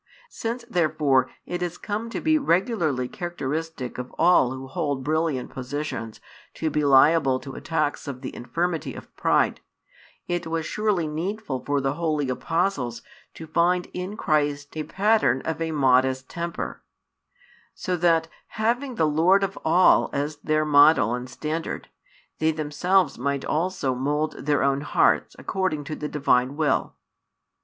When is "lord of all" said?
19.05-20.09